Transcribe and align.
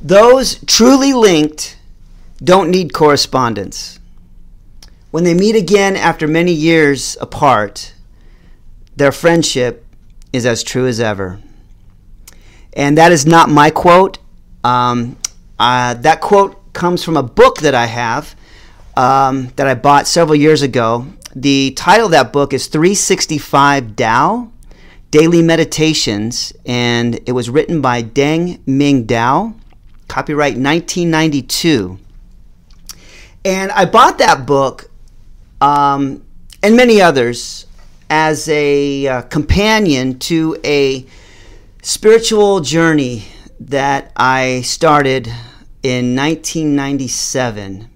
Those 0.00 0.62
truly 0.64 1.12
linked 1.12 1.76
don't 2.42 2.70
need 2.70 2.92
correspondence. 2.92 3.98
When 5.10 5.24
they 5.24 5.34
meet 5.34 5.56
again 5.56 5.96
after 5.96 6.26
many 6.26 6.52
years 6.52 7.16
apart, 7.20 7.92
their 8.96 9.12
friendship 9.12 9.84
is 10.32 10.46
as 10.46 10.62
true 10.62 10.86
as 10.86 11.00
ever. 11.00 11.40
And 12.72 12.96
that 12.96 13.12
is 13.12 13.26
not 13.26 13.50
my 13.50 13.70
quote. 13.70 14.18
Um, 14.64 15.16
uh, 15.58 15.94
that 15.94 16.20
quote 16.20 16.72
comes 16.72 17.04
from 17.04 17.16
a 17.16 17.22
book 17.22 17.58
that 17.58 17.74
I 17.74 17.86
have 17.86 18.34
um, 18.96 19.48
that 19.56 19.66
I 19.66 19.74
bought 19.74 20.06
several 20.06 20.36
years 20.36 20.62
ago. 20.62 21.06
The 21.34 21.72
title 21.72 22.06
of 22.06 22.12
that 22.12 22.32
book 22.32 22.52
is 22.52 22.66
365 22.68 23.96
Tao 23.96 24.50
Daily 25.10 25.42
Meditations, 25.42 26.52
and 26.64 27.20
it 27.26 27.32
was 27.32 27.50
written 27.50 27.80
by 27.80 28.02
Deng 28.02 28.60
Ming 28.66 29.06
Dao, 29.06 29.54
copyright 30.10 30.54
1992. 30.54 31.96
And 33.44 33.70
I 33.70 33.84
bought 33.84 34.18
that 34.18 34.44
book 34.44 34.90
um, 35.60 36.26
and 36.64 36.76
many 36.76 37.00
others 37.00 37.66
as 38.10 38.48
a 38.48 39.06
uh, 39.06 39.22
companion 39.22 40.18
to 40.18 40.58
a 40.64 41.06
spiritual 41.82 42.58
journey 42.58 43.22
that 43.60 44.10
I 44.16 44.62
started 44.62 45.28
in 45.84 46.16
1997. 46.16 47.88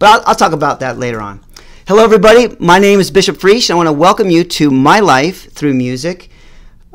But 0.00 0.08
I'll, 0.08 0.22
I'll, 0.26 0.34
talk 0.34 0.52
about 0.52 0.80
that 0.80 0.98
later 0.98 1.20
on. 1.20 1.40
Hello, 1.86 2.02
everybody. 2.02 2.56
My 2.58 2.80
name 2.80 2.98
is 2.98 3.12
Bishop 3.12 3.36
Friesch. 3.36 3.70
I 3.70 3.74
want 3.74 3.86
to 3.86 3.92
welcome 3.92 4.28
you 4.28 4.42
to 4.42 4.72
My 4.72 4.98
Life 4.98 5.52
Through 5.52 5.74
Music. 5.74 6.30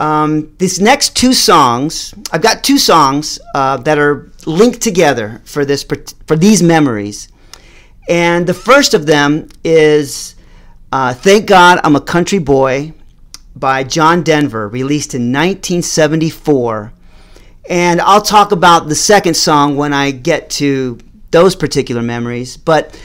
Um, 0.04 0.54
these 0.58 0.82
next 0.82 1.16
two 1.16 1.34
songs, 1.34 2.14
I've 2.34 2.42
got 2.42 2.62
two 2.62 2.78
songs 2.78 3.40
uh, 3.56 3.78
that 3.78 3.98
are 3.98 4.30
linked 4.46 4.82
together 4.82 5.42
for 5.46 5.64
this 5.64 5.86
for 6.28 6.36
these 6.36 6.62
memories, 6.62 7.30
and 8.10 8.46
the 8.46 8.54
first 8.54 8.94
of 8.94 9.06
them 9.06 9.48
is 9.64 10.36
uh, 10.92 11.14
"Thank 11.14 11.46
God 11.46 11.80
I'm 11.86 11.96
a 11.96 12.02
Country 12.02 12.40
Boy" 12.40 12.92
by 13.56 13.86
John 13.86 14.24
Denver, 14.24 14.68
released 14.68 15.14
in 15.14 15.32
1974. 15.32 16.92
And 17.70 18.02
I'll 18.02 18.22
talk 18.22 18.52
about 18.52 18.90
the 18.90 18.96
second 18.96 19.36
song 19.36 19.78
when 19.78 19.94
I 19.94 20.12
get 20.12 20.50
to 20.62 20.98
those 21.32 21.56
particular 21.56 22.02
memories. 22.02 22.58
But 22.58 23.00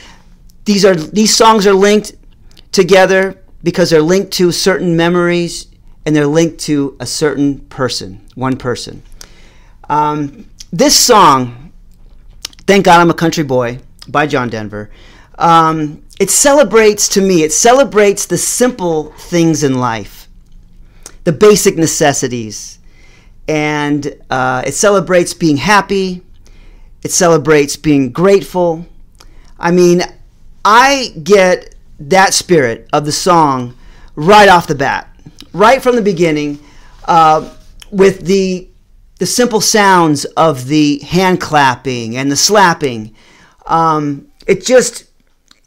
these 0.65 0.85
are 0.85 0.97
these 0.97 1.33
songs 1.33 1.65
are 1.65 1.75
linked 1.75 2.15
together 2.73 3.41
because 3.63 3.91
they're 3.91 4.03
linked 4.03 4.33
to 4.33 4.51
certain 4.51 4.97
memories 4.97 5.69
and 6.09 6.17
they're 6.17 6.27
linked 6.27 6.59
to 6.59 6.97
a 7.01 7.05
certain 7.05 7.59
person, 7.59 8.19
one 8.35 8.57
person. 8.57 9.03
Um, 9.91 10.47
this 10.73 10.97
song, 10.99 11.71
"Thank 12.67 12.87
God 12.87 12.99
I'm 12.99 13.11
a 13.11 13.15
Country 13.15 13.45
Boy" 13.45 13.81
by 14.09 14.27
John 14.27 14.49
Denver, 14.49 14.89
um, 15.39 16.03
it 16.19 16.31
celebrates 16.31 17.11
to 17.11 17.21
me. 17.21 17.43
It 17.43 17.53
celebrates 17.53 18.25
the 18.25 18.39
simple 18.39 19.13
things 19.19 19.63
in 19.63 19.75
life, 19.75 20.29
the 21.25 21.33
basic 21.33 21.77
necessities, 21.77 22.79
and 23.47 24.11
uh, 24.31 24.63
it 24.65 24.73
celebrates 24.73 25.35
being 25.35 25.59
happy. 25.59 26.23
It 27.03 27.11
celebrates 27.11 27.77
being 27.77 28.13
grateful. 28.13 28.87
I 29.59 29.73
mean, 29.73 30.01
I 30.65 31.13
get 31.23 31.75
that 32.01 32.33
spirit 32.33 32.89
of 32.95 33.05
the 33.05 33.13
song 33.13 33.75
right 34.15 34.49
off 34.49 34.67
the 34.67 34.75
bat, 34.75 35.15
right 35.53 35.83
from 35.83 35.97
the 35.97 36.03
beginning, 36.03 36.59
uh, 37.07 37.53
with 37.91 38.27
the 38.27 38.69
the 39.19 39.27
simple 39.27 39.61
sounds 39.61 40.25
of 40.37 40.67
the 40.69 40.99
hand 41.01 41.41
clapping 41.41 42.17
and 42.17 42.31
the 42.31 42.37
slapping. 42.37 43.15
Um, 43.67 44.29
it 44.47 44.65
just 44.65 45.09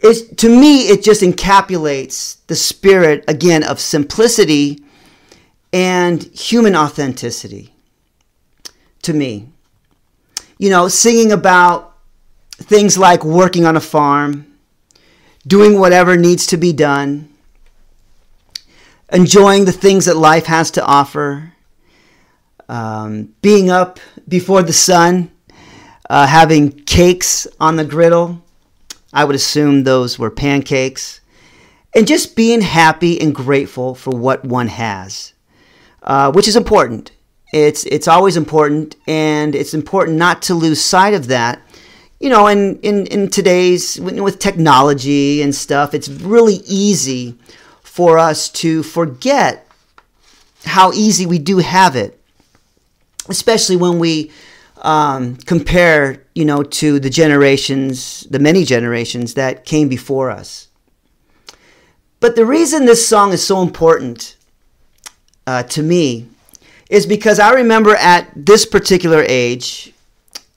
it, 0.02 0.38
to 0.40 0.50
me 0.50 0.88
it 0.88 1.04
just 1.04 1.22
encapsulates 1.22 2.38
the 2.48 2.56
spirit 2.56 3.24
again 3.28 3.64
of 3.64 3.80
simplicity 3.80 4.84
and 5.72 6.24
human 6.24 6.76
authenticity 6.76 7.74
to 9.04 9.14
me 9.14 9.48
you 10.58 10.70
know 10.70 10.88
singing 10.88 11.32
about 11.32 11.96
things 12.54 12.98
like 12.98 13.24
working 13.24 13.66
on 13.66 13.78
a 13.78 13.82
farm 13.82 14.46
doing 15.48 15.80
whatever 15.80 16.18
needs 16.18 16.46
to 16.48 16.58
be 16.58 16.74
done 16.74 17.31
enjoying 19.12 19.66
the 19.66 19.72
things 19.72 20.06
that 20.06 20.16
life 20.16 20.46
has 20.46 20.72
to 20.72 20.86
offer 20.86 21.54
um, 22.70 23.34
being 23.42 23.70
up 23.70 24.00
before 24.28 24.64
the 24.64 24.74
sun 24.74 25.32
uh, 26.10 26.28
having 26.28 26.72
cakes 26.72 27.48
on 27.60 27.76
the 27.76 27.86
griddle 27.86 28.42
I 29.14 29.26
would 29.26 29.36
assume 29.36 29.84
those 29.84 30.18
were 30.18 30.30
pancakes. 30.30 31.20
And 31.94 32.08
just 32.08 32.36
being 32.36 32.62
happy 32.62 33.20
and 33.20 33.36
grateful 33.36 33.96
for 33.96 34.12
what 34.12 34.46
one 34.46 34.70
has, 34.70 35.34
uh, 36.04 36.32
which 36.32 36.48
is 36.48 36.56
important. 36.56 37.12
It's, 37.52 37.84
it's 37.86 38.08
always 38.08 38.38
important, 38.38 38.96
and 39.08 39.56
it's 39.56 39.74
important 39.74 40.18
not 40.18 40.42
to 40.44 40.54
lose 40.54 40.82
sight 40.82 41.14
of 41.14 41.28
that. 41.28 41.62
You 42.22 42.30
know, 42.30 42.48
in, 42.48 42.80
in, 42.80 43.08
in 43.08 43.30
today's, 43.30 44.00
with 44.00 44.40
technology 44.40 45.42
and 45.42 45.54
stuff, 45.54 45.94
it's 45.94 46.08
really 46.08 46.62
easy 46.66 47.38
for 47.92 48.18
us 48.18 48.48
to 48.48 48.82
forget 48.84 49.68
how 50.64 50.94
easy 50.94 51.26
we 51.26 51.38
do 51.38 51.58
have 51.58 51.98
it, 51.98 52.18
especially 53.28 53.76
when 53.76 54.00
we 54.00 54.32
um, 54.78 55.36
compare, 55.36 56.24
you 56.34 56.46
know, 56.46 56.64
to 56.64 57.02
the 57.02 57.10
generations, 57.10 58.22
the 58.30 58.40
many 58.40 58.64
generations 58.64 59.34
that 59.34 59.66
came 59.66 59.90
before 59.90 60.32
us. 60.32 60.70
But 62.22 62.38
the 62.38 62.46
reason 62.46 62.86
this 62.86 63.06
song 63.06 63.34
is 63.34 63.46
so 63.46 63.62
important 63.62 64.38
uh, 65.46 65.64
to 65.64 65.84
me 65.84 66.30
is 66.90 67.06
because 67.06 67.42
I 67.42 67.52
remember 67.52 67.98
at 67.98 68.32
this 68.38 68.66
particular 68.66 69.26
age, 69.28 69.94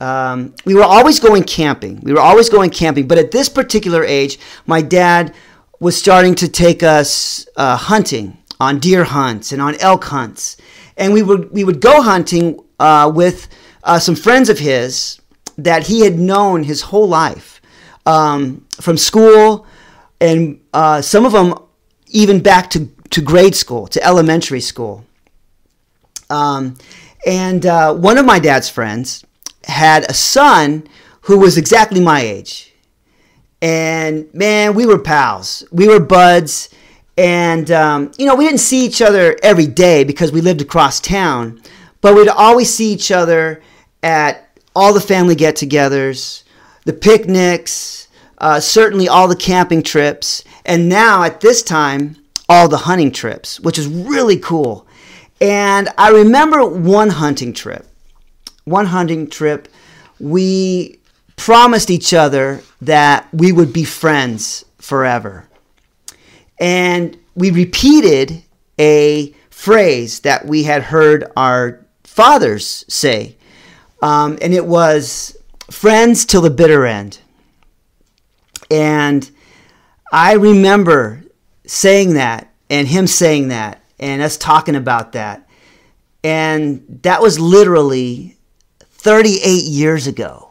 um, 0.00 0.54
we 0.64 0.76
were 0.76 0.84
always 0.84 1.18
going 1.18 1.42
camping. 1.42 1.98
We 2.00 2.12
were 2.12 2.20
always 2.20 2.48
going 2.48 2.70
camping, 2.70 3.08
but 3.08 3.18
at 3.18 3.32
this 3.32 3.48
particular 3.48 4.04
age, 4.04 4.38
my 4.66 4.82
dad 4.82 5.34
was 5.80 5.96
starting 5.96 6.34
to 6.36 6.48
take 6.48 6.82
us 6.82 7.46
uh, 7.56 7.76
hunting 7.76 8.38
on 8.60 8.78
deer 8.78 9.04
hunts 9.04 9.52
and 9.52 9.60
on 9.60 9.74
elk 9.80 10.04
hunts, 10.04 10.56
and 10.96 11.12
we 11.12 11.22
would 11.22 11.50
we 11.50 11.64
would 11.64 11.80
go 11.80 12.02
hunting 12.02 12.60
uh, 12.78 13.10
with 13.14 13.48
uh, 13.82 13.98
some 13.98 14.14
friends 14.14 14.48
of 14.48 14.58
his 14.58 15.20
that 15.58 15.86
he 15.86 16.00
had 16.00 16.18
known 16.18 16.64
his 16.64 16.82
whole 16.82 17.08
life 17.08 17.60
um, 18.06 18.64
from 18.80 18.96
school, 18.96 19.66
and 20.20 20.60
uh, 20.72 21.00
some 21.00 21.24
of 21.24 21.32
them 21.32 21.54
even 22.08 22.40
back 22.40 22.70
to, 22.70 22.86
to 23.10 23.20
grade 23.20 23.54
school, 23.54 23.86
to 23.88 24.02
elementary 24.04 24.60
school. 24.60 25.04
Um, 26.30 26.76
and 27.26 27.66
uh, 27.66 27.94
one 27.94 28.18
of 28.18 28.24
my 28.24 28.38
dad's 28.38 28.68
friends 28.68 29.24
had 29.64 30.08
a 30.08 30.14
son 30.14 30.86
who 31.22 31.38
was 31.38 31.56
exactly 31.58 32.00
my 32.00 32.20
age. 32.20 32.73
And 33.62 34.32
man, 34.34 34.74
we 34.74 34.86
were 34.86 34.98
pals. 34.98 35.64
We 35.72 35.88
were 35.88 36.00
buds. 36.00 36.68
And, 37.16 37.70
um, 37.70 38.12
you 38.18 38.26
know, 38.26 38.34
we 38.34 38.44
didn't 38.44 38.60
see 38.60 38.84
each 38.84 39.00
other 39.00 39.36
every 39.42 39.66
day 39.66 40.04
because 40.04 40.32
we 40.32 40.40
lived 40.40 40.60
across 40.60 41.00
town, 41.00 41.62
but 42.00 42.14
we'd 42.14 42.28
always 42.28 42.72
see 42.74 42.92
each 42.92 43.10
other 43.10 43.62
at 44.02 44.58
all 44.74 44.92
the 44.92 45.00
family 45.00 45.36
get 45.36 45.54
togethers, 45.54 46.42
the 46.84 46.92
picnics, 46.92 48.08
uh, 48.38 48.58
certainly 48.58 49.08
all 49.08 49.28
the 49.28 49.36
camping 49.36 49.82
trips, 49.82 50.42
and 50.66 50.88
now 50.88 51.22
at 51.22 51.40
this 51.40 51.62
time, 51.62 52.16
all 52.48 52.68
the 52.68 52.76
hunting 52.76 53.12
trips, 53.12 53.60
which 53.60 53.78
is 53.78 53.86
really 53.86 54.36
cool. 54.38 54.86
And 55.40 55.88
I 55.96 56.10
remember 56.10 56.66
one 56.66 57.10
hunting 57.10 57.52
trip. 57.52 57.86
One 58.64 58.86
hunting 58.86 59.28
trip, 59.28 59.68
we 60.18 60.98
promised 61.36 61.90
each 61.90 62.14
other 62.14 62.62
that 62.80 63.28
we 63.32 63.52
would 63.52 63.72
be 63.72 63.84
friends 63.84 64.64
forever. 64.78 65.48
And 66.58 67.18
we 67.34 67.50
repeated 67.50 68.42
a 68.78 69.34
phrase 69.50 70.20
that 70.20 70.46
we 70.46 70.64
had 70.64 70.82
heard 70.82 71.30
our 71.36 71.84
fathers 72.04 72.84
say 72.88 73.36
um, 74.04 74.36
and 74.42 74.52
it 74.52 74.66
was 74.66 75.34
Friends 75.70 76.26
Till 76.26 76.42
the 76.42 76.50
Bitter 76.50 76.84
End. 76.84 77.20
And 78.70 79.30
I 80.12 80.34
remember 80.34 81.22
saying 81.66 82.12
that 82.12 82.52
and 82.68 82.86
him 82.86 83.06
saying 83.06 83.48
that 83.48 83.82
and 83.98 84.20
us 84.20 84.36
talking 84.36 84.76
about 84.76 85.12
that. 85.12 85.48
And 86.22 87.00
that 87.02 87.22
was 87.22 87.40
literally 87.40 88.36
38 88.80 89.64
years 89.64 90.06
ago. 90.06 90.43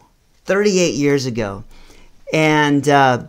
38 0.45 0.95
years 0.95 1.25
ago. 1.25 1.63
And 2.33 2.87
uh, 2.89 3.25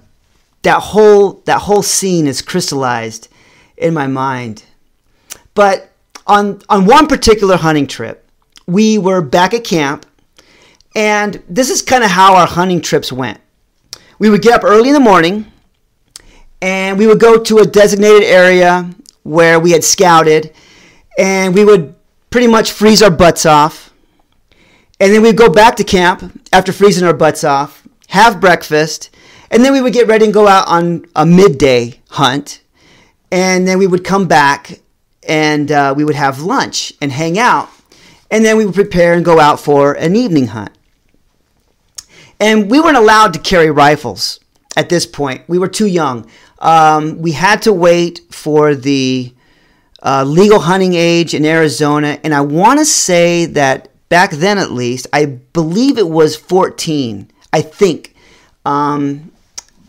that 0.63 0.81
whole 0.81 1.43
that 1.47 1.61
whole 1.61 1.83
scene 1.83 2.27
is 2.27 2.43
crystallized 2.43 3.29
in 3.77 3.95
my 3.95 4.07
mind. 4.07 4.65
But 5.55 5.93
on 6.27 6.63
on 6.69 6.87
one 6.87 7.07
particular 7.07 7.57
hunting 7.57 7.87
trip, 7.87 8.29
we 8.67 8.99
were 8.99 9.21
back 9.23 9.55
at 9.55 9.65
camp 9.65 10.07
And 10.95 11.43
this 11.49 11.71
is 11.71 11.83
kind 11.83 12.05
of 12.05 12.11
how 12.11 12.37
our 12.37 12.47
hunting 12.47 12.81
trips 12.81 13.13
went. 13.13 13.41
We 14.19 14.31
would 14.31 14.43
get 14.43 14.55
up 14.55 14.65
early 14.65 14.89
in 14.91 14.95
the 14.95 15.01
morning 15.01 15.47
and 16.63 16.99
we 16.99 17.07
would 17.07 17.21
go 17.21 17.39
to 17.43 17.59
a 17.59 17.67
designated 17.67 18.23
area 18.25 18.91
where 19.25 19.59
we 19.59 19.73
had 19.73 19.85
scouted 19.85 20.53
and 21.19 21.55
we 21.55 21.65
would 21.65 21.95
pretty 22.31 22.47
much 22.47 22.73
freeze 22.73 23.03
our 23.03 23.11
butts 23.11 23.45
off. 23.47 23.93
And 25.00 25.12
then 25.12 25.23
we'd 25.23 25.37
go 25.37 25.49
back 25.49 25.76
to 25.76 25.85
camp 25.85 26.41
after 26.52 26.73
freezing 26.73 27.06
our 27.06 27.14
butts 27.14 27.44
off, 27.44 27.87
have 28.08 28.41
breakfast, 28.41 29.11
and 29.50 29.64
then 29.64 29.73
we 29.73 29.81
would 29.81 29.93
get 29.93 30.06
ready 30.06 30.25
and 30.25 30.35
go 30.35 30.46
out 30.49 30.67
on 30.69 31.06
a 31.14 31.26
midday 31.26 32.00
hunt. 32.11 32.62
And 33.31 33.67
then 33.67 33.79
we 33.79 33.87
would 33.87 34.05
come 34.05 34.29
back 34.29 34.81
and 35.29 35.70
uh, 35.73 35.94
we 35.96 36.05
would 36.05 36.14
have 36.14 36.41
lunch 36.41 36.93
and 37.00 37.11
hang 37.11 37.38
out. 37.38 37.69
And 38.31 38.44
then 38.44 38.56
we 38.56 38.67
would 38.67 38.75
prepare 38.75 39.14
and 39.14 39.25
go 39.25 39.41
out 39.41 39.61
for 39.61 39.93
an 39.94 40.17
evening 40.17 40.49
hunt. 40.49 40.70
And 42.41 42.70
we 42.70 42.81
weren't 42.81 42.96
allowed 42.96 43.32
to 43.35 43.38
carry 43.38 43.70
rifles 43.70 44.41
at 44.76 44.88
this 44.88 45.06
point. 45.06 45.43
We 45.49 45.58
were 45.58 45.69
too 45.69 45.87
young. 45.87 46.29
Um, 46.58 47.19
we 47.23 47.32
had 47.32 47.62
to 47.62 47.73
wait 47.73 48.23
for 48.31 48.75
the 48.75 49.32
uh, 50.02 50.25
legal 50.25 50.61
hunting 50.61 50.94
age 50.94 51.35
in 51.35 51.44
Arizona. 51.44 52.19
And 52.25 52.35
I 52.35 52.41
want 52.41 52.81
to 52.81 52.85
say 52.85 53.46
that 53.46 53.88
back 54.15 54.31
then, 54.31 54.59
at 54.59 54.71
least, 54.71 55.07
I 55.13 55.27
believe 55.27 55.99
it 55.99 56.09
was 56.09 56.37
14. 56.37 57.31
I 57.53 57.63
think. 57.63 58.15
Um, 58.65 59.31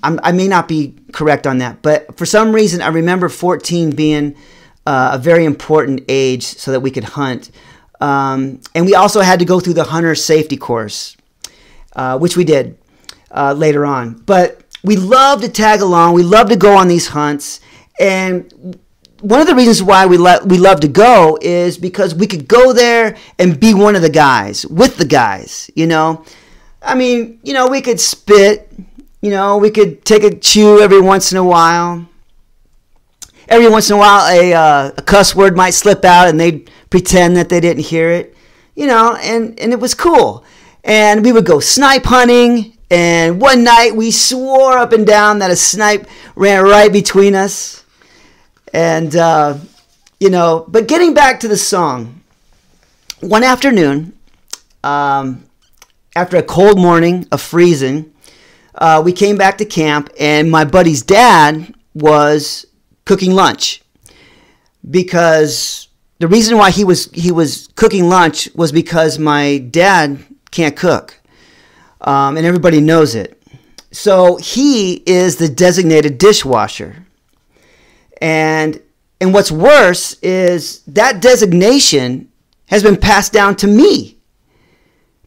i 0.04 0.32
may 0.32 0.48
not 0.48 0.68
be 0.68 0.94
correct 1.14 1.48
on 1.48 1.58
that, 1.60 1.82
but 1.82 2.16
for 2.16 2.28
some 2.28 2.52
reason, 2.52 2.80
I 2.82 2.90
remember 2.90 3.28
14 3.28 3.96
being 3.96 4.36
uh, 4.86 5.12
a 5.14 5.18
very 5.18 5.46
important 5.46 6.02
age 6.08 6.44
so 6.44 6.72
that 6.72 6.82
we 6.82 6.92
could 6.92 7.04
hunt. 7.04 7.50
Um, 8.00 8.62
and 8.76 8.86
we 8.86 8.94
also 8.94 9.22
had 9.22 9.40
to 9.40 9.46
go 9.46 9.60
through 9.60 9.74
the 9.74 9.86
hunter 9.86 10.14
safety 10.14 10.58
course 10.58 11.18
uh, 11.96 12.18
which 12.20 12.38
we 12.38 12.44
did 12.44 12.78
uh, 13.32 13.54
later 13.54 13.86
on. 13.86 14.14
But 14.26 14.62
we 14.84 14.96
love 14.98 15.42
to 15.42 15.50
tag 15.50 15.82
along. 15.82 16.14
We 16.14 16.24
love 16.24 16.50
to 16.50 16.56
go 16.56 16.76
on 16.76 16.88
these 16.88 17.08
hunts. 17.08 17.62
And 18.00 18.78
one 19.22 19.42
of 19.42 19.48
the 19.48 19.56
reasons 19.56 19.82
why 19.82 20.06
we, 20.06 20.18
let 20.18 20.46
we 20.46 20.58
love 20.58 20.80
to 20.82 20.88
go 20.88 21.38
is 21.42 21.78
because 21.78 22.14
we 22.14 22.28
could 22.28 22.48
go 22.48 22.74
there 22.74 23.18
and 23.40 23.60
be 23.60 23.74
one 23.74 23.96
of 23.96 24.02
the 24.02 24.10
guys, 24.10 24.66
with 24.66 24.98
the 24.98 25.06
guys, 25.06 25.70
you 25.76 25.88
know. 25.88 26.24
I 26.82 26.96
mean, 26.96 27.40
you 27.44 27.54
know, 27.54 27.68
we 27.68 27.82
could 27.82 28.00
spit, 28.00 28.72
you 29.22 29.32
know, 29.32 29.58
we 29.58 29.72
could 29.72 30.06
take 30.06 30.24
a 30.24 30.36
chew 30.36 30.80
every 30.80 31.02
once 31.02 31.32
in 31.32 31.38
a 31.38 31.44
while. 31.44 32.08
Every 33.48 33.70
once 33.70 33.90
in 33.90 33.96
a 33.96 34.00
while, 34.00 34.28
a, 34.32 34.54
uh, 34.54 34.92
a 34.98 35.02
cuss 35.02 35.36
word 35.36 35.56
might 35.56 35.72
slip 35.72 36.04
out 36.04 36.28
and 36.28 36.40
they'd 36.40 36.70
pretend 36.90 37.38
that 37.38 37.50
they 37.50 37.60
didn't 37.60 37.84
hear 37.84 38.10
it, 38.10 38.36
you 38.76 38.88
know, 38.88 39.16
and, 39.16 39.60
and 39.60 39.72
it 39.72 39.80
was 39.80 39.94
cool 39.94 40.44
and 40.86 41.26
we 41.26 41.34
would 41.34 41.46
go 41.46 41.60
snipe 41.60 42.06
hunting. 42.06 42.78
And 42.90 43.42
one 43.42 43.64
night 43.64 43.96
we 43.96 44.12
swore 44.12 44.78
up 44.78 44.94
and 44.94 45.06
down 45.06 45.40
that 45.40 45.52
a 45.52 45.56
snipe 45.56 46.08
ran 46.36 46.64
right 46.64 46.94
between 46.94 47.36
us. 47.36 47.84
And, 48.76 49.16
uh, 49.16 49.58
you 50.20 50.30
know, 50.30 50.66
but 50.68 50.90
getting 50.90 51.14
back 51.14 51.40
to 51.40 51.48
the 51.48 51.56
song, 51.56 52.20
one 53.22 53.42
afternoon, 53.42 54.12
um, 54.84 55.46
after 56.14 56.36
a 56.36 56.44
cold 56.44 56.78
morning 56.78 57.26
of 57.32 57.42
freezing, 57.42 58.12
uh, 58.76 59.02
we 59.04 59.14
came 59.14 59.38
back 59.38 59.58
to 59.60 59.66
camp, 59.66 60.10
and 60.20 60.52
my 60.52 60.66
buddy's 60.66 61.04
dad 61.04 61.74
was 61.94 62.66
cooking 63.06 63.32
lunch 63.32 63.82
because 64.92 65.88
the 66.20 66.28
reason 66.28 66.58
why 66.58 66.70
he 66.70 66.84
was 66.84 67.10
he 67.14 67.32
was 67.32 67.70
cooking 67.76 68.10
lunch 68.10 68.50
was 68.56 68.74
because 68.74 69.18
my 69.18 69.60
dad 69.60 70.20
can't 70.52 70.76
cook. 70.76 71.22
Um, 72.02 72.36
and 72.36 72.46
everybody 72.46 72.82
knows 72.82 73.16
it. 73.16 73.42
So 73.92 74.36
he 74.36 74.96
is 75.06 75.38
the 75.38 75.48
designated 75.48 76.18
dishwasher. 76.18 77.05
And 78.26 78.82
and 79.22 79.36
what's 79.36 79.52
worse 79.52 80.18
is 80.24 80.80
that 80.88 81.22
designation 81.22 82.32
has 82.66 82.82
been 82.82 82.98
passed 82.98 83.32
down 83.32 83.56
to 83.58 83.68
me 83.68 84.18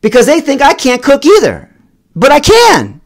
because 0.01 0.27
they 0.27 0.41
think 0.41 0.61
I 0.61 0.75
can't 0.75 1.01
cook 1.01 1.25
either. 1.25 1.73
But 2.17 2.33
I 2.33 2.41
can. 2.41 3.01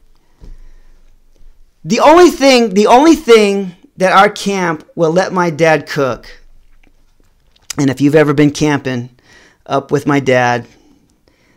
The 1.85 2.01
only 2.01 2.31
thing, 2.31 2.71
the 2.71 2.87
only 2.87 3.15
thing 3.15 3.73
that 3.99 4.13
our 4.13 4.31
camp 4.31 4.89
will 4.95 5.11
let 5.11 5.35
my 5.35 5.51
dad 5.51 5.87
cook, 5.87 6.27
and 7.77 7.91
if 7.91 8.01
you've 8.01 8.15
ever 8.15 8.33
been 8.33 8.51
camping 8.51 9.11
up 9.67 9.91
with 9.91 10.07
my 10.07 10.21
dad, 10.21 10.67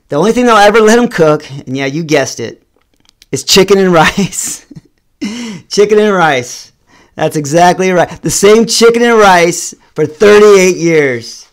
the 0.09 0.17
only 0.17 0.33
thing 0.33 0.45
they'll 0.45 0.57
ever 0.57 0.81
let 0.81 0.99
him 0.99 1.07
cook, 1.07 1.49
and 1.49 1.77
yeah, 1.77 1.85
you 1.85 2.03
guessed 2.03 2.41
it, 2.41 2.67
is 3.31 3.45
chicken 3.45 3.77
and 3.77 3.93
rice. 3.93 4.65
chicken 5.69 5.99
and 5.99 6.13
rice. 6.13 6.73
That's 7.15 7.37
exactly 7.37 7.91
right. 7.91 8.09
The 8.21 8.29
same 8.29 8.65
chicken 8.65 9.01
and 9.01 9.17
rice 9.17 9.73
for 9.93 10.05
38 10.05 10.75
years. 10.75 11.49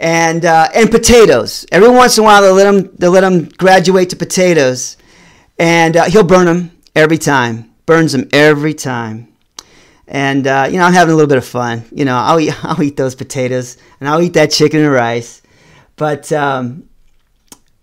And, 0.00 0.44
uh, 0.44 0.68
and 0.74 0.90
potatoes. 0.90 1.66
Every 1.70 1.88
once 1.88 2.18
in 2.18 2.24
a 2.24 2.26
while, 2.26 2.42
they'll 2.42 2.54
let 2.54 2.74
him, 2.74 2.90
they'll 2.96 3.12
let 3.12 3.22
him 3.22 3.48
graduate 3.50 4.10
to 4.10 4.16
potatoes. 4.16 4.96
And 5.58 5.96
uh, 5.96 6.04
he'll 6.04 6.24
burn 6.24 6.46
them 6.46 6.72
every 6.96 7.18
time. 7.18 7.70
Burns 7.86 8.12
them 8.12 8.28
every 8.32 8.74
time. 8.74 9.28
And, 10.08 10.46
uh, 10.46 10.68
you 10.70 10.78
know, 10.78 10.84
I'm 10.84 10.92
having 10.92 11.12
a 11.12 11.16
little 11.16 11.28
bit 11.28 11.38
of 11.38 11.44
fun. 11.44 11.84
You 11.92 12.04
know, 12.04 12.16
I'll 12.16 12.40
eat, 12.40 12.52
I'll 12.64 12.82
eat 12.82 12.96
those 12.96 13.14
potatoes 13.14 13.76
and 14.00 14.08
I'll 14.08 14.22
eat 14.22 14.32
that 14.34 14.50
chicken 14.50 14.80
and 14.80 14.92
rice. 14.92 15.42
But, 15.96 16.32
um, 16.32 16.88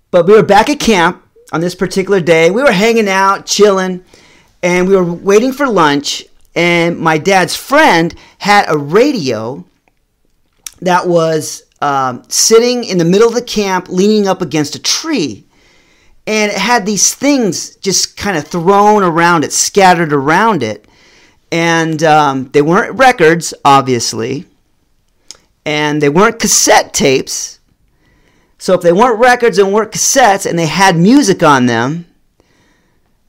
but 0.10 0.26
we 0.28 0.34
were 0.34 0.44
back 0.44 0.70
at 0.70 0.80
camp 0.80 1.24
on 1.54 1.62
this 1.62 1.76
particular 1.76 2.20
day. 2.20 2.52
We 2.52 2.64
were 2.64 2.72
hanging 2.72 3.08
out, 3.08 3.46
chilling, 3.46 4.04
and 4.62 4.88
we 4.88 4.96
were 4.96 5.04
waiting 5.04 5.54
for 5.54 5.68
lunch. 5.68 6.26
And 6.56 7.00
my 7.00 7.18
dad's 7.18 7.56
friend 7.56 8.14
had 8.40 8.66
a 8.68 8.78
radio 8.78 9.64
that 10.82 11.08
was 11.08 11.64
um, 11.82 12.24
sitting 12.28 12.84
in 12.84 12.98
the 12.98 13.06
middle 13.06 13.28
of 13.28 13.36
the 13.36 13.42
camp, 13.42 13.88
leaning 13.90 14.28
up 14.28 14.42
against 14.42 14.76
a 14.76 14.82
tree. 14.82 15.46
And 16.28 16.52
it 16.52 16.58
had 16.58 16.86
these 16.86 17.14
things 17.14 17.76
just 17.78 18.18
kind 18.18 18.38
of 18.38 18.48
thrown 18.48 19.04
around 19.04 19.44
it, 19.44 19.54
scattered 19.54 20.14
around 20.14 20.64
it. 20.64 20.88
And 21.52 22.04
um, 22.04 22.50
they 22.52 22.62
weren't 22.62 22.98
records, 22.98 23.54
obviously. 23.66 24.46
And 25.66 26.02
they 26.02 26.10
weren't 26.10 26.40
cassette 26.40 26.94
tapes 26.94 27.60
so 28.62 28.76
if 28.76 28.82
they 28.82 28.94
weren't 28.94 29.18
records 29.18 29.58
and 29.58 29.74
weren't 29.74 29.92
cassettes 29.92 30.46
and 30.48 30.58
they 30.58 30.68
had 30.68 30.96
music 30.96 31.42
on 31.42 31.66
them, 31.66 32.06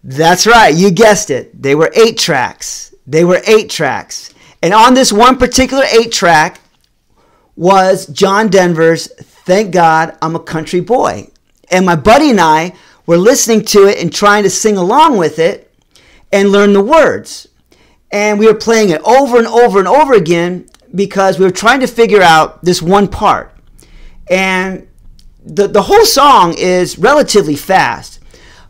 that's 0.04 0.46
right, 0.46 0.74
you 0.74 0.90
guessed 0.90 1.30
it. 1.30 1.62
They 1.62 1.74
were 1.74 1.90
eight 1.96 2.18
tracks. 2.18 2.91
They 3.12 3.26
were 3.26 3.42
eight 3.46 3.68
tracks. 3.68 4.32
And 4.62 4.72
on 4.72 4.94
this 4.94 5.12
one 5.12 5.36
particular 5.36 5.84
eight 5.84 6.12
track 6.12 6.60
was 7.56 8.06
John 8.06 8.48
Denver's 8.48 9.06
Thank 9.44 9.70
God 9.70 10.16
I'm 10.22 10.34
a 10.34 10.40
Country 10.40 10.80
Boy. 10.80 11.28
And 11.70 11.84
my 11.84 11.94
buddy 11.94 12.30
and 12.30 12.40
I 12.40 12.72
were 13.04 13.18
listening 13.18 13.66
to 13.66 13.86
it 13.86 13.98
and 13.98 14.10
trying 14.10 14.44
to 14.44 14.50
sing 14.50 14.78
along 14.78 15.18
with 15.18 15.38
it 15.38 15.70
and 16.32 16.50
learn 16.50 16.72
the 16.72 16.82
words. 16.82 17.48
And 18.10 18.38
we 18.38 18.46
were 18.46 18.54
playing 18.54 18.88
it 18.88 19.02
over 19.02 19.36
and 19.36 19.46
over 19.46 19.78
and 19.78 19.88
over 19.88 20.14
again 20.14 20.70
because 20.94 21.38
we 21.38 21.44
were 21.44 21.50
trying 21.50 21.80
to 21.80 21.86
figure 21.86 22.22
out 22.22 22.64
this 22.64 22.80
one 22.80 23.08
part. 23.08 23.54
And 24.30 24.88
the, 25.44 25.68
the 25.68 25.82
whole 25.82 26.06
song 26.06 26.54
is 26.56 26.96
relatively 26.96 27.56
fast, 27.56 28.11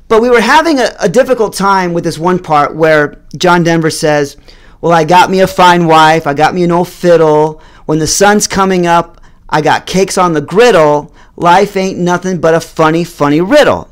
but 0.09 0.21
we 0.21 0.31
were 0.31 0.41
having 0.41 0.79
a, 0.79 0.91
a 1.01 1.09
difficult 1.09 1.55
time 1.55 1.93
with 1.93 2.05
this 2.05 2.19
one 2.19 2.39
part 2.39 2.75
where 2.75 3.23
John 3.37 3.63
Denver 3.63 3.91
says, 3.91 4.37
Well, 4.81 4.93
I 4.93 5.05
got 5.05 5.31
me 5.31 5.41
a 5.41 5.47
fine 5.47 5.87
wife, 5.87 6.27
I 6.27 6.35
got 6.35 6.55
me 6.55 6.65
an 6.65 6.73
old 6.73 6.89
fiddle. 6.89 7.63
When 7.87 7.99
the 7.99 8.07
sun's 8.07 8.47
coming 8.47 8.87
up, 8.87 9.21
I 9.49 9.61
got 9.61 9.87
cakes 9.87 10.17
on 10.17 10.33
the 10.33 10.41
griddle. 10.41 11.15
Life 11.37 11.77
ain't 11.77 11.99
nothing 11.99 12.41
but 12.41 12.55
a 12.55 12.61
funny, 12.61 13.05
funny 13.05 13.41
riddle. 13.41 13.89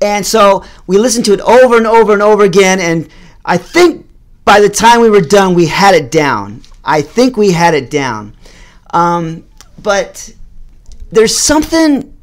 And 0.00 0.24
so 0.24 0.64
we 0.86 0.98
listened 0.98 1.24
to 1.26 1.32
it 1.32 1.40
over 1.40 1.76
and 1.76 1.86
over 1.86 2.12
and 2.12 2.22
over 2.22 2.44
again, 2.44 2.78
and 2.80 3.08
I 3.44 3.56
think 3.56 4.06
by 4.44 4.60
the 4.60 4.68
time 4.68 5.00
we 5.00 5.10
were 5.10 5.20
done, 5.20 5.54
we 5.54 5.66
had 5.66 5.94
it 5.94 6.10
down. 6.10 6.62
I 6.84 7.02
think 7.02 7.36
we 7.36 7.52
had 7.52 7.74
it 7.74 7.90
down. 7.90 8.34
Um, 8.90 9.44
but 9.82 10.32
there's 11.10 11.36
something 11.36 12.16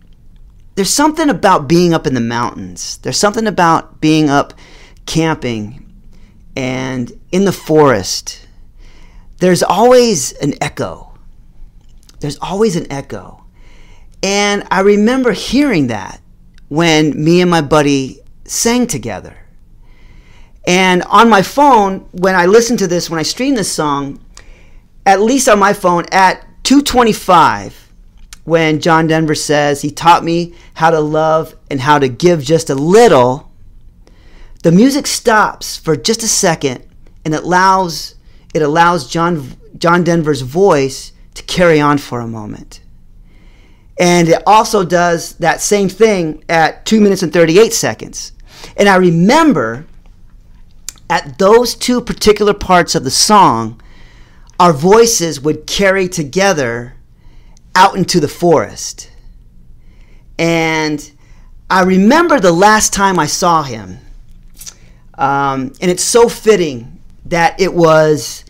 there's 0.75 0.89
something 0.89 1.29
about 1.29 1.67
being 1.67 1.93
up 1.93 2.05
in 2.05 2.13
the 2.13 2.21
mountains. 2.21 2.97
There's 2.97 3.17
something 3.17 3.47
about 3.47 4.01
being 4.01 4.29
up 4.29 4.53
camping 5.05 5.93
and 6.55 7.11
in 7.31 7.45
the 7.45 7.51
forest. 7.51 8.47
There's 9.39 9.63
always 9.63 10.33
an 10.33 10.53
echo. 10.61 11.17
There's 12.19 12.37
always 12.39 12.75
an 12.75 12.91
echo. 12.91 13.43
And 14.21 14.67
I 14.71 14.81
remember 14.81 15.31
hearing 15.31 15.87
that 15.87 16.21
when 16.67 17.23
me 17.23 17.41
and 17.41 17.49
my 17.49 17.61
buddy 17.61 18.19
sang 18.43 18.87
together. 18.87 19.37
And 20.67 21.03
on 21.03 21.29
my 21.29 21.41
phone, 21.41 22.09
when 22.11 22.35
I 22.35 22.47
listen 22.47 22.75
to 22.77 22.87
this, 22.87 23.09
when 23.09 23.19
I 23.19 23.23
stream 23.23 23.55
this 23.55 23.71
song, 23.71 24.19
at 25.05 25.21
least 25.21 25.47
on 25.47 25.59
my 25.59 25.73
phone 25.73 26.05
at 26.11 26.41
225, 26.63 27.84
when 28.45 28.79
John 28.79 29.07
Denver 29.07 29.35
says, 29.35 29.81
He 29.81 29.91
taught 29.91 30.23
me 30.23 30.55
how 30.75 30.91
to 30.91 30.99
love 30.99 31.55
and 31.69 31.81
how 31.81 31.99
to 31.99 32.07
give 32.07 32.41
just 32.41 32.69
a 32.69 32.75
little, 32.75 33.51
the 34.63 34.71
music 34.71 35.05
stops 35.05 35.77
for 35.77 35.95
just 35.95 36.23
a 36.23 36.27
second 36.27 36.85
and 37.25 37.33
it 37.33 37.43
allows, 37.43 38.15
it 38.53 38.61
allows 38.61 39.09
John, 39.09 39.57
John 39.77 40.03
Denver's 40.03 40.41
voice 40.41 41.11
to 41.33 41.43
carry 41.43 41.81
on 41.81 41.97
for 41.97 42.21
a 42.21 42.27
moment. 42.27 42.81
And 43.99 44.29
it 44.29 44.43
also 44.45 44.83
does 44.83 45.33
that 45.35 45.61
same 45.61 45.89
thing 45.89 46.43
at 46.49 46.85
2 46.85 47.01
minutes 47.01 47.23
and 47.23 47.31
38 47.31 47.73
seconds. 47.73 48.33
And 48.77 48.89
I 48.89 48.95
remember 48.97 49.85
at 51.09 51.37
those 51.37 51.75
two 51.75 52.01
particular 52.01 52.53
parts 52.53 52.95
of 52.95 53.03
the 53.03 53.11
song, 53.11 53.81
our 54.59 54.73
voices 54.73 55.39
would 55.39 55.67
carry 55.67 56.07
together 56.07 56.94
out 57.75 57.97
into 57.97 58.19
the 58.19 58.27
forest. 58.27 59.11
And 60.39 61.11
I 61.69 61.83
remember 61.83 62.39
the 62.39 62.51
last 62.51 62.93
time 62.93 63.19
I 63.19 63.27
saw 63.27 63.63
him. 63.63 63.99
Um, 65.17 65.73
and 65.81 65.91
it's 65.91 66.03
so 66.03 66.27
fitting 66.27 66.99
that 67.25 67.59
it 67.59 67.73
was 67.73 68.45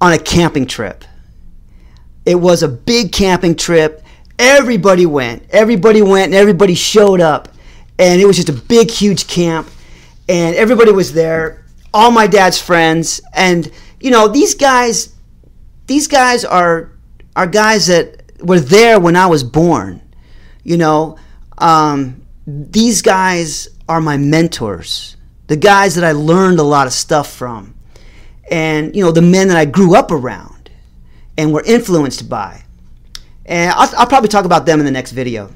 on 0.00 0.12
a 0.12 0.18
camping 0.18 0.66
trip. 0.66 1.04
It 2.24 2.36
was 2.36 2.62
a 2.62 2.68
big 2.68 3.12
camping 3.12 3.56
trip. 3.56 4.02
Everybody 4.38 5.06
went. 5.06 5.44
Everybody 5.50 6.02
went 6.02 6.26
and 6.26 6.34
everybody 6.34 6.74
showed 6.74 7.20
up. 7.20 7.48
And 7.98 8.20
it 8.20 8.26
was 8.26 8.36
just 8.36 8.48
a 8.48 8.52
big, 8.52 8.90
huge 8.90 9.26
camp. 9.26 9.68
And 10.28 10.54
everybody 10.54 10.92
was 10.92 11.12
there. 11.12 11.64
All 11.92 12.10
my 12.10 12.26
dad's 12.26 12.60
friends. 12.60 13.20
And, 13.34 13.70
you 13.98 14.10
know, 14.10 14.28
these 14.28 14.54
guys, 14.54 15.14
these 15.86 16.06
guys 16.06 16.44
are, 16.44 16.92
are 17.34 17.46
guys 17.46 17.86
that 17.86 18.27
were 18.40 18.60
there 18.60 19.00
when 19.00 19.16
I 19.16 19.26
was 19.26 19.42
born. 19.44 20.02
You 20.64 20.76
know, 20.76 21.16
um, 21.58 22.22
these 22.46 23.02
guys 23.02 23.68
are 23.88 24.00
my 24.00 24.16
mentors, 24.16 25.16
the 25.46 25.56
guys 25.56 25.94
that 25.94 26.04
I 26.04 26.12
learned 26.12 26.58
a 26.58 26.62
lot 26.62 26.86
of 26.86 26.92
stuff 26.92 27.32
from, 27.32 27.74
and, 28.50 28.94
you 28.94 29.04
know, 29.04 29.12
the 29.12 29.22
men 29.22 29.48
that 29.48 29.56
I 29.56 29.64
grew 29.64 29.94
up 29.94 30.10
around 30.10 30.70
and 31.36 31.52
were 31.52 31.62
influenced 31.64 32.28
by. 32.28 32.62
And 33.46 33.70
I'll, 33.72 33.90
I'll 33.96 34.06
probably 34.06 34.28
talk 34.28 34.44
about 34.44 34.66
them 34.66 34.78
in 34.78 34.84
the 34.84 34.92
next 34.92 35.12
video. 35.12 35.50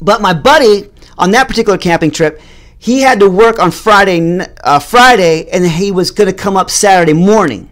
But 0.00 0.20
my 0.20 0.34
buddy 0.34 0.90
on 1.16 1.30
that 1.30 1.48
particular 1.48 1.78
camping 1.78 2.10
trip, 2.10 2.40
he 2.78 3.00
had 3.00 3.20
to 3.20 3.30
work 3.30 3.58
on 3.58 3.70
Friday, 3.70 4.40
uh, 4.64 4.78
Friday, 4.78 5.48
and 5.50 5.64
he 5.66 5.92
was 5.92 6.10
going 6.10 6.28
to 6.28 6.34
come 6.34 6.56
up 6.56 6.68
Saturday 6.68 7.12
morning. 7.12 7.70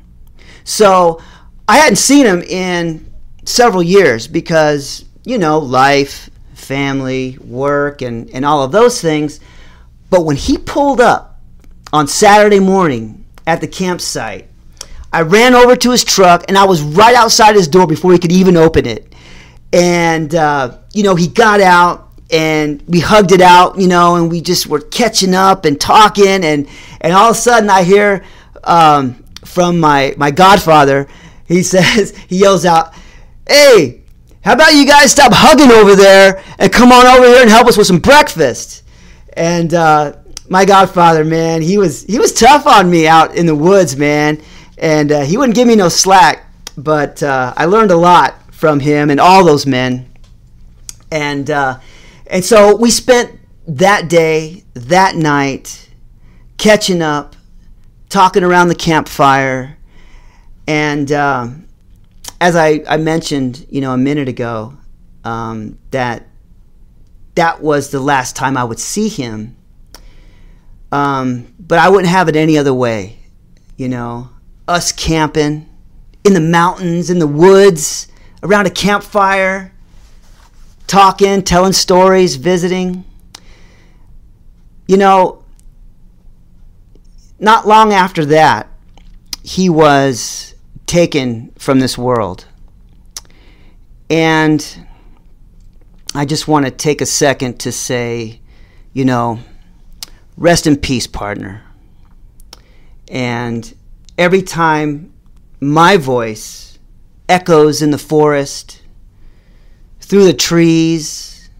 So 0.65 1.21
I 1.67 1.79
hadn't 1.79 1.97
seen 1.97 2.27
him 2.27 2.43
in 2.43 3.10
several 3.51 3.83
years 3.83 4.27
because 4.27 5.05
you 5.25 5.39
know 5.39 5.59
life, 5.59 6.31
family, 6.55 7.39
work, 7.41 8.03
and 8.03 8.31
and 8.31 8.45
all 8.45 8.63
of 8.63 8.73
those 8.73 9.01
things. 9.01 9.41
But 10.11 10.25
when 10.25 10.37
he 10.37 10.59
pulled 10.59 11.01
up 11.01 11.41
on 11.93 12.07
Saturday 12.09 12.61
morning 12.61 13.25
at 13.47 13.61
the 13.61 13.69
campsite, 13.69 14.51
I 15.13 15.23
ran 15.23 15.55
over 15.55 15.75
to 15.75 15.91
his 15.91 16.05
truck 16.05 16.45
and 16.49 16.57
I 16.57 16.65
was 16.65 16.83
right 16.83 17.15
outside 17.15 17.57
his 17.57 17.69
door 17.69 17.87
before 17.87 18.13
he 18.13 18.19
could 18.19 18.33
even 18.33 18.57
open 18.57 18.87
it. 18.87 19.13
And, 19.73 20.35
uh, 20.35 20.79
you 20.93 21.03
know, 21.03 21.15
he 21.15 21.27
got 21.27 21.61
out 21.61 22.09
and 22.31 22.83
we 22.87 23.01
hugged 23.01 23.33
it 23.33 23.41
out, 23.41 23.79
you 23.79 23.89
know, 23.89 24.17
and 24.17 24.31
we 24.31 24.41
just 24.41 24.69
were 24.69 24.81
catching 24.81 25.35
up 25.35 25.65
and 25.65 25.81
talking. 25.81 26.45
And, 26.45 26.69
and 27.01 27.13
all 27.13 27.31
of 27.31 27.37
a 27.37 27.39
sudden 27.39 27.71
I 27.71 27.83
hear 27.83 28.25
um, 28.63 29.25
from 29.45 29.81
my, 29.81 30.15
my 30.17 30.31
godfather, 30.31 31.09
he 31.47 31.63
says, 31.65 32.17
he 32.29 32.39
yells 32.39 32.65
out, 32.65 32.95
Hey, 33.47 34.03
how 34.43 34.55
about 34.55 34.75
you 34.75 34.87
guys 34.87 35.13
stop 35.13 35.33
hugging 35.35 35.71
over 35.71 35.97
there 35.97 36.43
and 36.59 36.73
come 36.73 36.93
on 36.93 37.07
over 37.07 37.27
here 37.27 37.43
and 37.43 37.51
help 37.51 37.67
us 37.67 37.77
with 37.77 37.87
some 37.87 37.99
breakfast? 37.99 38.85
And, 39.35 39.75
uh, 39.75 40.17
my 40.49 40.65
godfather, 40.65 41.25
man, 41.25 41.63
he 41.63 41.79
was 41.79 42.03
he 42.03 42.19
was 42.19 42.33
tough 42.33 42.67
on 42.67 42.91
me 42.91 43.07
out 43.07 43.37
in 43.37 43.47
the 43.47 43.55
woods, 43.55 43.97
man 43.97 44.43
and 44.81 45.13
uh, 45.13 45.21
he 45.21 45.37
wouldn't 45.37 45.55
give 45.55 45.69
me 45.69 45.77
no 45.77 45.89
slack. 45.89 46.47
But 46.77 47.23
uh, 47.23 47.53
I 47.57 47.67
learned 47.67 47.91
a 47.91 47.97
lot 47.97 48.35
from 48.53 48.81
him 48.81 49.11
and 49.11 49.21
all 49.21 49.45
those 49.45 49.67
men, 49.67 50.11
and 51.13 51.51
uh, 51.51 51.79
and 52.27 52.45
so 52.45 52.75
we 52.75 52.91
spent 52.91 53.39
that 53.69 54.09
day, 54.09 54.65
that 54.75 55.15
night, 55.15 55.91
catching 56.57 57.03
up, 57.03 57.37
talking 58.09 58.43
around 58.43 58.69
the 58.69 58.75
campfire, 58.75 59.77
and 60.67 61.13
um, 61.13 61.67
as 62.41 62.57
I, 62.57 62.83
I 62.89 62.97
mentioned, 62.97 63.67
you 63.71 63.81
know, 63.81 63.93
a 63.93 63.99
minute 63.99 64.29
ago, 64.29 64.77
um, 65.25 65.79
that 65.91 66.27
that 67.35 67.63
was 67.63 67.91
the 67.91 68.01
last 68.01 68.37
time 68.37 68.57
I 68.57 68.65
would 68.65 68.81
see 68.81 69.09
him. 69.09 69.57
Um, 70.93 71.55
but 71.59 71.79
I 71.79 71.89
wouldn't 71.89 72.09
have 72.09 72.29
it 72.29 72.37
any 72.37 72.59
other 72.59 72.75
way, 72.75 73.19
you 73.77 73.89
know 73.89 74.31
us 74.71 74.93
camping 74.93 75.69
in 76.25 76.33
the 76.33 76.41
mountains, 76.41 77.11
in 77.11 77.19
the 77.19 77.27
woods, 77.27 78.07
around 78.43 78.67
a 78.67 78.71
campfire, 78.71 79.73
talking, 80.87 81.43
telling 81.43 81.73
stories, 81.73 82.37
visiting. 82.37 83.05
You 84.87 84.97
know, 84.97 85.45
not 87.39 87.67
long 87.67 87.93
after 87.93 88.25
that, 88.27 88.69
he 89.43 89.69
was 89.69 90.55
taken 90.91 91.53
from 91.57 91.79
this 91.79 91.97
world. 91.97 92.47
And 94.11 94.61
I 96.17 96.25
just 96.25 96.49
want 96.49 96.65
to 96.67 96.73
take 96.73 97.01
a 97.01 97.07
second 97.07 97.61
to 97.61 97.71
say, 97.71 98.41
you 98.93 99.05
know, 99.05 99.39
rest 100.37 100.67
in 100.67 100.77
peace, 100.77 101.07
partner. 101.07 101.63
And 103.09 103.73
every 104.19 104.43
time 104.43 105.13
my 105.61 105.97
voice 105.97 106.81
echoes 107.29 107.83
in 107.83 107.93
the 107.93 107.99
forest, 107.99 108.83
through 110.01 110.25
the 110.25 110.35
trees, 110.35 111.51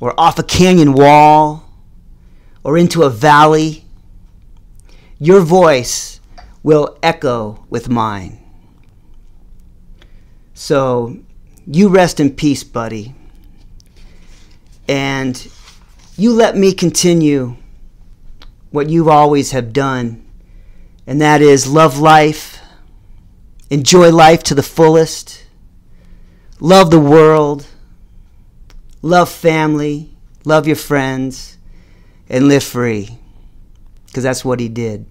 or 0.00 0.18
off 0.18 0.36
a 0.40 0.42
canyon 0.42 0.94
wall, 0.94 1.64
or 2.64 2.76
into 2.76 3.04
a 3.04 3.10
valley, 3.10 3.84
your 5.20 5.42
voice 5.42 6.20
will 6.64 6.98
echo 7.04 7.64
with 7.70 7.88
mine. 7.88 8.40
So 10.58 11.16
you 11.66 11.88
rest 11.88 12.18
in 12.18 12.34
peace, 12.34 12.64
buddy. 12.64 13.14
And 14.88 15.50
you 16.16 16.32
let 16.32 16.56
me 16.56 16.72
continue 16.72 17.56
what 18.70 18.90
you 18.90 19.08
always 19.08 19.52
have 19.52 19.72
done 19.72 20.24
and 21.08 21.22
that 21.22 21.40
is 21.40 21.66
love 21.66 21.98
life, 21.98 22.60
enjoy 23.70 24.10
life 24.12 24.42
to 24.42 24.54
the 24.54 24.62
fullest, 24.62 25.46
love 26.60 26.90
the 26.90 27.00
world, 27.00 27.66
love 29.00 29.30
family, 29.30 30.10
love 30.44 30.66
your 30.66 30.76
friends, 30.76 31.56
and 32.28 32.46
live 32.46 32.62
free. 32.62 33.18
Because 34.04 34.22
that's 34.22 34.44
what 34.44 34.60
he 34.60 34.68
did. 34.68 35.06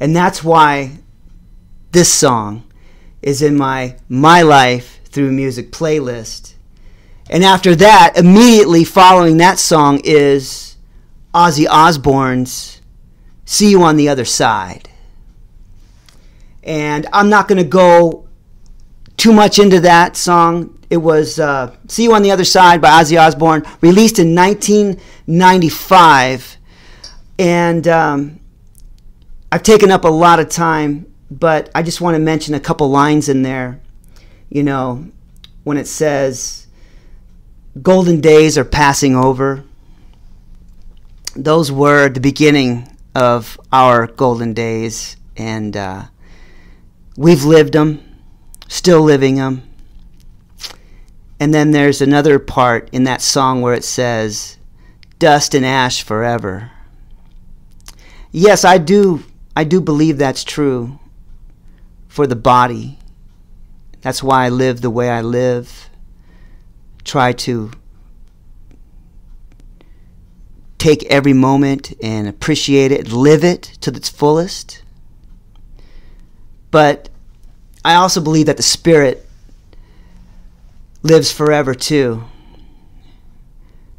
And 0.00 0.16
that's 0.16 0.42
why 0.42 0.98
this 1.92 2.12
song 2.12 2.64
is 3.22 3.42
in 3.42 3.56
my 3.56 3.96
My 4.08 4.42
Life 4.42 5.00
Through 5.04 5.32
Music 5.32 5.72
playlist. 5.72 6.54
And 7.28 7.44
after 7.44 7.76
that, 7.76 8.14
immediately 8.16 8.84
following 8.84 9.36
that 9.36 9.58
song 9.58 10.00
is 10.04 10.76
Ozzy 11.32 11.66
Osbourne's 11.68 12.80
See 13.50 13.70
you 13.70 13.82
on 13.82 13.96
the 13.96 14.08
other 14.08 14.24
side. 14.24 14.88
And 16.62 17.08
I'm 17.12 17.28
not 17.28 17.48
going 17.48 17.60
to 17.60 17.68
go 17.68 18.28
too 19.16 19.32
much 19.32 19.58
into 19.58 19.80
that 19.80 20.16
song. 20.16 20.78
It 20.88 20.98
was 20.98 21.40
uh, 21.40 21.74
See 21.88 22.04
You 22.04 22.14
on 22.14 22.22
the 22.22 22.30
Other 22.30 22.44
Side 22.44 22.80
by 22.80 22.90
Ozzy 22.90 23.20
Osbourne, 23.20 23.64
released 23.80 24.20
in 24.20 24.36
1995. 24.36 26.58
And 27.40 27.88
um, 27.88 28.38
I've 29.50 29.64
taken 29.64 29.90
up 29.90 30.04
a 30.04 30.08
lot 30.08 30.38
of 30.38 30.48
time, 30.48 31.09
but 31.30 31.70
I 31.74 31.82
just 31.82 32.00
want 32.00 32.16
to 32.16 32.18
mention 32.18 32.54
a 32.54 32.60
couple 32.60 32.90
lines 32.90 33.28
in 33.28 33.42
there. 33.42 33.80
You 34.48 34.62
know, 34.62 35.10
when 35.62 35.76
it 35.76 35.86
says, 35.86 36.66
Golden 37.80 38.20
days 38.20 38.58
are 38.58 38.64
passing 38.64 39.14
over. 39.14 39.62
Those 41.36 41.70
were 41.70 42.08
the 42.08 42.20
beginning 42.20 42.88
of 43.14 43.60
our 43.72 44.08
golden 44.08 44.54
days, 44.54 45.16
and 45.36 45.76
uh, 45.76 46.04
we've 47.16 47.44
lived 47.44 47.74
them, 47.74 48.02
still 48.66 49.02
living 49.02 49.36
them. 49.36 49.62
And 51.38 51.54
then 51.54 51.70
there's 51.70 52.02
another 52.02 52.40
part 52.40 52.88
in 52.90 53.04
that 53.04 53.22
song 53.22 53.62
where 53.62 53.74
it 53.74 53.84
says, 53.84 54.58
"Dust 55.20 55.54
and 55.54 55.64
ash 55.64 56.02
forever." 56.02 56.72
Yes, 58.32 58.64
I 58.64 58.78
do. 58.78 59.22
I 59.54 59.62
do 59.62 59.80
believe 59.80 60.18
that's 60.18 60.42
true 60.42 60.99
for 62.10 62.26
the 62.26 62.36
body, 62.36 62.98
That's 64.02 64.22
why 64.22 64.46
I 64.46 64.48
live 64.48 64.80
the 64.80 64.90
way 64.90 65.08
I 65.08 65.20
live. 65.20 65.88
Try 67.04 67.32
to 67.32 67.70
take 70.76 71.04
every 71.04 71.34
moment 71.34 71.92
and 72.02 72.26
appreciate 72.26 72.90
it, 72.90 73.12
live 73.12 73.44
it 73.44 73.62
to 73.82 73.90
its 73.92 74.08
fullest. 74.08 74.82
But 76.70 77.10
I 77.84 77.94
also 77.94 78.20
believe 78.20 78.46
that 78.46 78.56
the 78.56 78.62
Spirit 78.62 79.24
lives 81.02 81.30
forever 81.30 81.74
too. 81.74 82.24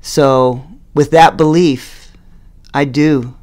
So, 0.01 0.65
with 0.93 1.11
that 1.11 1.37
belief, 1.37 2.11
I 2.73 2.83
do 2.85 3.37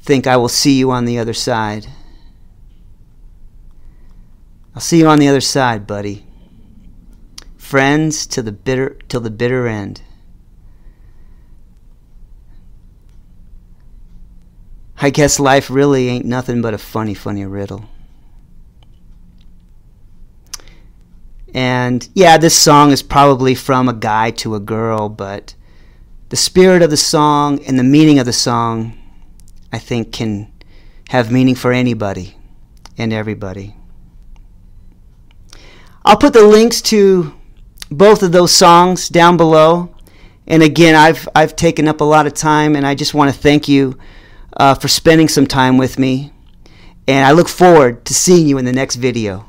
think 0.00 0.26
I 0.26 0.36
will 0.38 0.48
see 0.48 0.78
you 0.78 0.90
on 0.92 1.04
the 1.04 1.18
other 1.18 1.34
side. 1.34 1.88
I'll 4.74 4.80
see 4.80 4.98
you 4.98 5.06
on 5.06 5.18
the 5.18 5.28
other 5.28 5.40
side, 5.40 5.86
buddy. 5.86 6.24
Friends 7.56 8.26
to 8.28 8.42
the 8.42 8.52
bitter 8.52 8.96
till 9.08 9.20
the 9.20 9.30
bitter 9.30 9.66
end. 9.66 10.02
I 15.00 15.10
guess 15.10 15.40
life 15.40 15.68
really 15.68 16.08
ain't 16.08 16.24
nothing 16.24 16.62
but 16.62 16.74
a 16.74 16.78
funny, 16.78 17.12
funny 17.12 17.44
riddle. 17.44 17.88
And 21.52 22.08
yeah, 22.14 22.38
this 22.38 22.56
song 22.56 22.92
is 22.92 23.02
probably 23.02 23.54
from 23.54 23.88
a 23.88 23.92
guy 23.92 24.30
to 24.30 24.54
a 24.54 24.60
girl, 24.60 25.08
but 25.08 25.54
the 26.30 26.36
spirit 26.36 26.80
of 26.82 26.88
the 26.88 26.96
song 26.96 27.62
and 27.64 27.78
the 27.78 27.84
meaning 27.84 28.18
of 28.18 28.26
the 28.26 28.32
song, 28.32 28.96
I 29.70 29.78
think, 29.78 30.12
can 30.12 30.50
have 31.08 31.30
meaning 31.30 31.56
for 31.56 31.72
anybody 31.72 32.36
and 32.96 33.12
everybody. 33.12 33.74
I'll 36.04 36.16
put 36.16 36.32
the 36.32 36.44
links 36.44 36.82
to 36.82 37.32
both 37.90 38.22
of 38.22 38.32
those 38.32 38.52
songs 38.52 39.08
down 39.08 39.36
below. 39.36 39.94
And 40.46 40.62
again, 40.62 40.94
I've, 40.94 41.28
I've 41.34 41.54
taken 41.54 41.86
up 41.86 42.00
a 42.00 42.04
lot 42.04 42.26
of 42.26 42.34
time, 42.34 42.74
and 42.74 42.86
I 42.86 42.94
just 42.94 43.14
want 43.14 43.32
to 43.32 43.38
thank 43.38 43.68
you 43.68 43.96
uh, 44.56 44.74
for 44.74 44.88
spending 44.88 45.28
some 45.28 45.46
time 45.46 45.78
with 45.78 45.98
me. 45.98 46.32
And 47.06 47.24
I 47.24 47.32
look 47.32 47.48
forward 47.48 48.04
to 48.06 48.14
seeing 48.14 48.48
you 48.48 48.58
in 48.58 48.64
the 48.64 48.72
next 48.72 48.96
video. 48.96 49.48